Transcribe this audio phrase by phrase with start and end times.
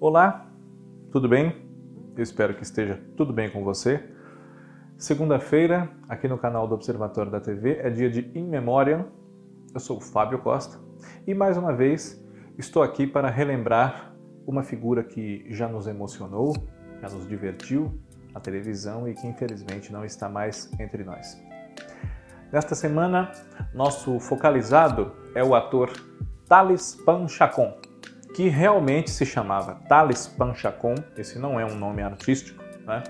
[0.00, 0.46] Olá,
[1.10, 1.56] tudo bem?
[2.16, 4.00] Eu espero que esteja tudo bem com você.
[4.96, 9.06] Segunda-feira, aqui no canal do Observatório da TV, é dia de In Memoriam.
[9.74, 10.78] Eu sou o Fábio Costa
[11.26, 12.24] e mais uma vez
[12.56, 14.14] estou aqui para relembrar
[14.46, 16.54] uma figura que já nos emocionou,
[17.02, 17.92] já nos divertiu
[18.32, 21.36] na televisão e que infelizmente não está mais entre nós.
[22.52, 23.32] Nesta semana,
[23.74, 25.90] nosso focalizado é o ator
[26.46, 27.87] Thales Panchacon
[28.38, 33.02] que realmente se chamava Thales Panchacon, esse não é um nome artístico, né?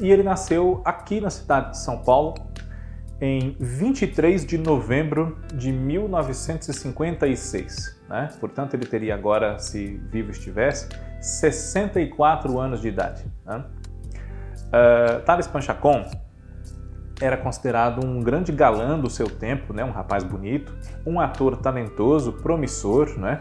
[0.00, 2.32] E ele nasceu aqui na cidade de São Paulo
[3.20, 8.30] em 23 de novembro de 1956, né?
[8.40, 10.88] Portanto, ele teria agora, se vivo estivesse,
[11.20, 13.26] 64 anos de idade.
[13.44, 13.62] Né?
[14.68, 16.02] Uh, Thales Panchacon
[17.20, 19.84] era considerado um grande galã do seu tempo, né?
[19.84, 23.40] um rapaz bonito, um ator talentoso, promissor, né?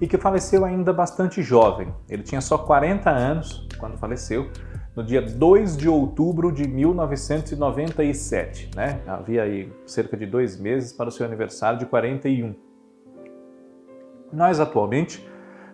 [0.00, 1.92] e que faleceu ainda bastante jovem.
[2.08, 4.48] Ele tinha só 40 anos quando faleceu,
[4.94, 8.70] no dia 2 de outubro de 1997.
[8.74, 9.00] Né?
[9.06, 12.54] Havia aí cerca de dois meses para o seu aniversário de 41.
[14.32, 15.26] Nós atualmente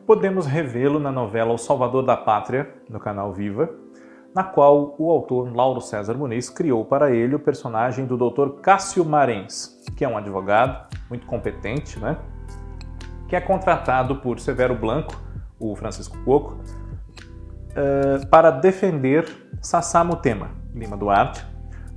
[0.07, 3.82] podemos revê-lo na novela O Salvador da Pátria, no canal Viva,
[4.35, 8.61] na qual o autor Lauro César Muniz criou para ele o personagem do Dr.
[8.63, 12.17] Cássio Marens, que é um advogado muito competente, né?
[13.29, 15.19] que é contratado por Severo Blanco,
[15.59, 16.61] o Francisco Coco,
[17.71, 19.27] uh, para defender
[19.61, 21.47] Sassamo Tema, Lima Duarte,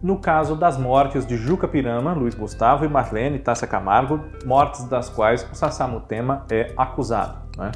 [0.02, 5.09] no caso das mortes de Juca Pirama, Luiz Gustavo e Marlene Tássia Camargo, mortes das
[5.09, 7.50] quais o Sassamo Tema é acusado.
[7.58, 7.72] Né?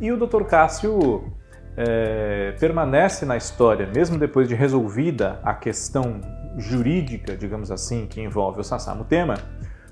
[0.00, 0.44] E o Dr.
[0.44, 1.32] Cássio
[1.76, 6.20] é, permanece na história, mesmo depois de resolvida a questão
[6.56, 9.34] jurídica, digamos assim, que envolve o Sassamo Tema,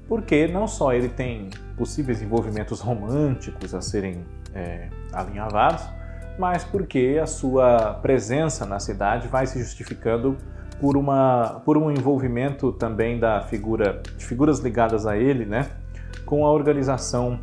[0.09, 4.25] porque não só ele tem possíveis envolvimentos românticos a serem
[4.55, 5.83] é, alinhavados,
[6.39, 10.37] mas porque a sua presença na cidade vai se justificando
[10.81, 15.71] por, uma, por um envolvimento também da figura, de figuras ligadas a ele, né,
[16.25, 17.39] com a organização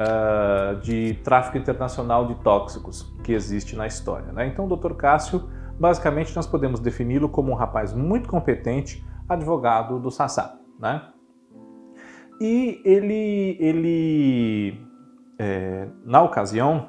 [0.00, 4.32] uh, de tráfico internacional de tóxicos que existe na história.
[4.32, 4.46] Né?
[4.46, 4.94] Então, o Dr.
[4.94, 5.48] Cássio,
[5.78, 10.58] basicamente, nós podemos defini-lo como um rapaz muito competente, advogado do Sassá.
[10.78, 11.02] Né?
[12.40, 14.80] E ele, ele
[15.38, 16.88] é, na ocasião,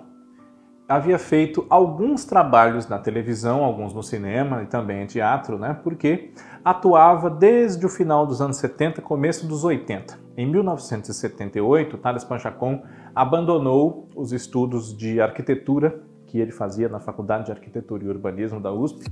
[0.87, 5.77] havia feito alguns trabalhos na televisão, alguns no cinema e também em teatro, né?
[5.83, 6.31] Porque
[6.63, 10.26] atuava desde o final dos anos 70, começo dos 80.
[10.37, 12.83] Em 1978, Thales Panchacon
[13.15, 18.71] abandonou os estudos de arquitetura que ele fazia na Faculdade de Arquitetura e Urbanismo da
[18.71, 19.11] USP,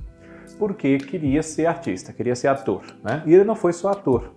[0.56, 3.24] porque queria ser artista, queria ser ator, né?
[3.26, 4.30] E ele não foi só ator,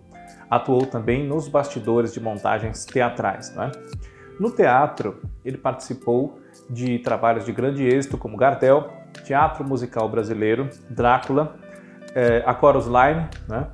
[0.50, 3.72] atuou também nos bastidores de montagens teatrais, né?
[4.40, 8.90] No teatro, ele participou de trabalhos de grande êxito como Gardel,
[9.24, 11.56] Teatro Musical Brasileiro, Drácula,
[12.16, 13.68] é, A Chorus Line, né?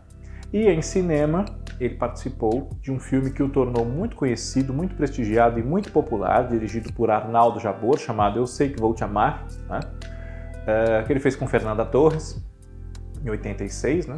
[0.52, 1.46] e em cinema
[1.80, 6.48] ele participou de um filme que o tornou muito conhecido, muito prestigiado e muito popular,
[6.48, 9.80] dirigido por Arnaldo Jabor, chamado Eu Sei Que Vou Te Amar, né?
[10.66, 12.44] é, que ele fez com Fernanda Torres,
[13.24, 14.16] em 86, né?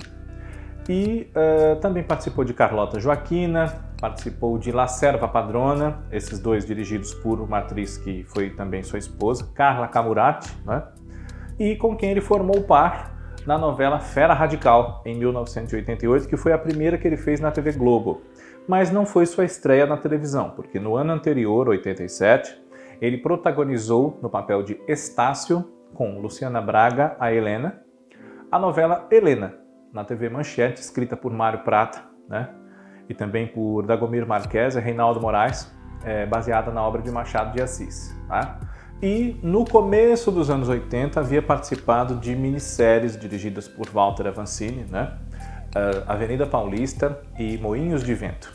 [0.90, 7.14] e uh, também participou de Carlota Joaquina, participou de La Serva Padrona, esses dois dirigidos
[7.16, 10.84] por uma atriz que foi também sua esposa, Carla Camurati, né?
[11.60, 13.17] e com quem ele formou par
[13.48, 17.72] na novela Fera Radical, em 1988, que foi a primeira que ele fez na TV
[17.72, 18.22] Globo.
[18.68, 22.62] Mas não foi sua estreia na televisão, porque no ano anterior, 87,
[23.00, 25.64] ele protagonizou no papel de Estácio,
[25.94, 27.82] com Luciana Braga, a Helena,
[28.52, 29.56] a novela Helena,
[29.94, 32.50] na TV Manchete, escrita por Mário Prata, né?
[33.08, 37.62] e também por Dagomir Marques e Reinaldo Moraes, é, baseada na obra de Machado de
[37.62, 38.14] Assis.
[38.28, 38.60] Tá?
[39.02, 45.14] E no começo dos anos 80 havia participado de minisséries dirigidas por Walter Avancini, né?
[45.76, 48.52] Uh, Avenida Paulista e Moinhos de Vento.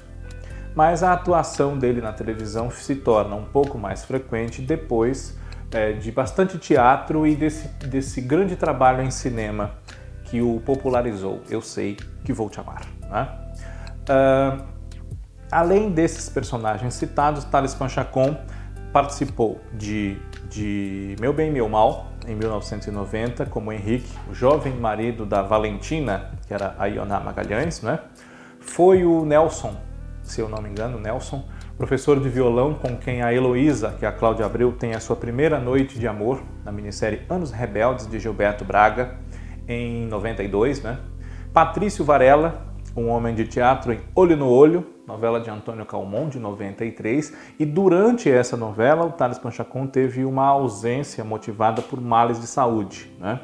[0.75, 5.39] Mas a atuação dele na televisão se torna um pouco mais frequente depois
[5.71, 9.75] é, de bastante teatro e desse, desse grande trabalho em cinema
[10.25, 11.41] que o popularizou.
[11.49, 12.83] Eu sei que vou te amar.
[13.03, 13.29] Né?
[14.09, 14.65] Uh,
[15.51, 18.37] além desses personagens citados, Thales Panchacon
[18.93, 20.17] participou de,
[20.49, 26.55] de Meu Bem Meu Mal, em 1990, como Henrique, o jovem marido da Valentina, que
[26.55, 27.99] era a Ioná Magalhães, né?
[28.61, 29.75] Foi o Nelson,
[30.23, 31.45] se eu não me engano, Nelson,
[31.77, 35.17] professor de violão com quem a Heloísa, que é a Cláudia Abreu, tem a sua
[35.17, 39.17] primeira noite de amor na minissérie Anos Rebeldes de Gilberto Braga,
[39.67, 40.99] em 92, né?
[41.53, 42.67] Patrício Varela,
[42.97, 47.65] um homem de teatro em Olho no Olho, novela de Antônio Calmon, de 93, e
[47.65, 53.13] durante essa novela o Thales Panchacon teve uma ausência motivada por males de saúde.
[53.19, 53.41] Né?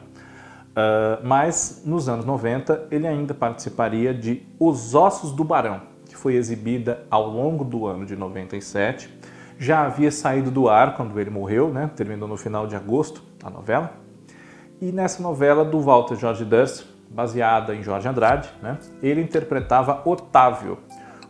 [0.71, 6.35] Uh, mas nos anos 90 ele ainda participaria de Os Ossos do Barão, que foi
[6.35, 9.19] exibida ao longo do ano de 97.
[9.59, 11.91] Já havia saído do ar quando ele morreu, né?
[11.97, 13.93] terminou no final de agosto a novela.
[14.81, 18.79] E nessa novela do Walter George Durst, baseada em Jorge Andrade, né?
[19.03, 20.79] ele interpretava Otávio,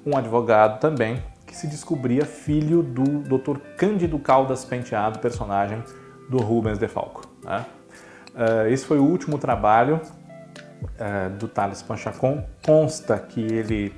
[0.04, 3.58] um advogado também que se descobria filho do Dr.
[3.76, 5.82] Cândido Caldas Penteado, personagem
[6.28, 7.22] do Rubens de Falco.
[7.42, 7.64] Né?
[8.34, 10.00] Uh, esse foi o último trabalho
[10.82, 12.44] uh, do Thales Panchacon.
[12.64, 13.94] Consta que ele,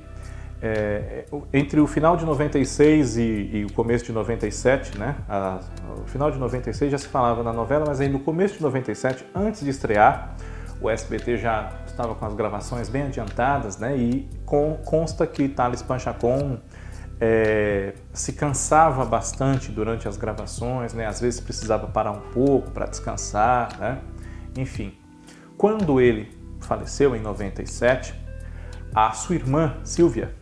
[1.33, 5.17] uh, entre o final de 96 e, o começo de 97, né?
[6.03, 9.27] O final de 96 já se falava na novela, mas aí no começo de 97,
[9.35, 10.37] antes de estrear,
[10.81, 13.97] o SBT já estava com as gravações bem adiantadas, né?
[13.97, 16.59] E com, consta que Thales Panchacon
[17.21, 21.07] é, se cansava bastante durante as gravações, né?
[21.07, 23.99] Às vezes precisava parar um pouco para descansar, né?
[24.57, 24.95] Enfim,
[25.57, 28.15] quando ele faleceu em 97,
[28.95, 30.35] a sua irmã Silvia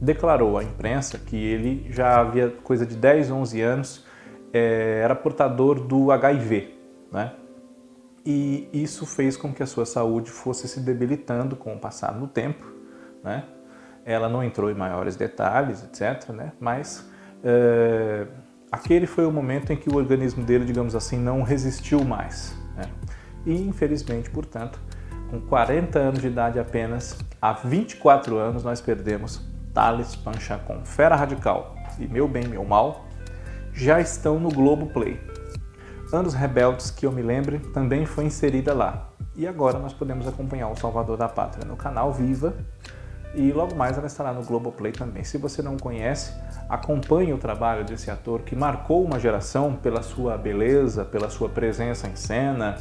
[0.00, 4.06] declarou à imprensa que ele já havia coisa de 10, 11 anos
[4.52, 6.74] é, era portador do HIV,
[7.12, 7.32] né?
[8.26, 12.26] E isso fez com que a sua saúde fosse se debilitando com o passar do
[12.26, 12.66] tempo,
[13.22, 13.44] né?
[14.04, 16.52] Ela não entrou em maiores detalhes, etc, né?
[16.58, 17.08] Mas
[17.44, 18.26] é,
[18.70, 22.84] aquele foi o momento em que o organismo dele, digamos assim, não resistiu mais, né?
[23.46, 24.80] E infelizmente, portanto,
[25.30, 29.40] com 40 anos de idade apenas, há 24 anos nós perdemos
[29.72, 33.06] Thales Panchacon, Fera Radical e Meu Bem, Meu Mal,
[33.72, 35.35] já estão no Globo Play.
[36.12, 39.08] Anos Rebeldes, que eu me lembre, também foi inserida lá.
[39.34, 42.54] E agora nós podemos acompanhar o Salvador da Pátria no canal Viva
[43.34, 45.24] e logo mais ela estará no Globoplay também.
[45.24, 46.32] Se você não conhece,
[46.68, 52.06] acompanhe o trabalho desse ator que marcou uma geração pela sua beleza, pela sua presença
[52.06, 52.76] em cena,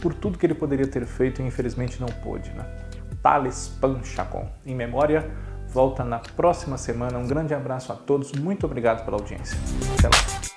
[0.00, 2.50] por tudo que ele poderia ter feito e infelizmente não pôde.
[2.50, 2.64] Né?
[3.22, 4.46] Thales Panchacon.
[4.64, 5.28] Em memória,
[5.68, 7.18] volta na próxima semana.
[7.18, 9.58] Um grande abraço a todos, muito obrigado pela audiência.
[9.98, 10.55] Até lá.